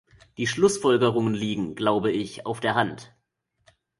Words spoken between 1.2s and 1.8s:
liegen,